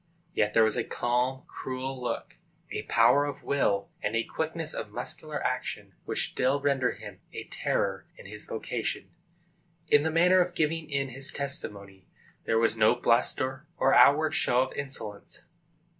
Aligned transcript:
Yet 0.33 0.55
there 0.55 0.63
was 0.63 0.77
a 0.77 0.83
calm, 0.83 1.43
cruel 1.45 2.01
look, 2.01 2.37
a 2.71 2.81
power 2.87 3.25
of 3.25 3.43
will 3.43 3.91
and 4.01 4.15
a 4.15 4.23
quickness 4.23 4.73
of 4.73 4.89
muscular 4.89 5.45
action, 5.45 5.93
which 6.05 6.31
still 6.31 6.59
render 6.59 6.93
him 6.93 7.19
a 7.33 7.43
terror 7.43 8.07
in 8.17 8.25
his 8.25 8.47
vocation. 8.47 9.11
In 9.89 10.01
the 10.01 10.09
manner 10.09 10.39
of 10.41 10.55
giving 10.55 10.89
in 10.89 11.09
his 11.09 11.31
testimony 11.31 12.07
there 12.45 12.57
was 12.57 12.75
no 12.75 12.95
bluster 12.95 13.67
or 13.77 13.93
outward 13.93 14.33
show 14.33 14.63
of 14.63 14.73
insolence. 14.73 15.43